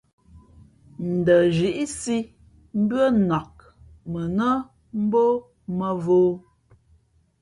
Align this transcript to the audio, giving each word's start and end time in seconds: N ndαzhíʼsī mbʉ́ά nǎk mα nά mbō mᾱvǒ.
N 1.03 1.05
ndαzhíʼsī 1.19 2.17
mbʉ́ά 2.81 3.05
nǎk 3.29 3.55
mα 4.11 4.21
nά 4.37 4.47
mbō 5.03 5.23
mᾱvǒ. 5.77 6.19